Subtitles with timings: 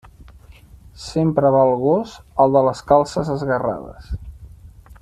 [1.01, 2.15] Sempre va el gos
[2.45, 4.13] al de les calces esgarrades.